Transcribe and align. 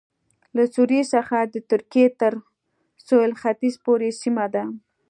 له 0.55 0.63
سوریې 0.75 1.03
څخه 1.13 1.37
د 1.53 1.55
ترکیې 1.71 2.05
تر 2.19 2.33
سوېل 3.05 3.31
ختیځ 3.41 3.73
پورې 3.85 4.09
سیمه 4.21 4.45
ده 4.53 4.63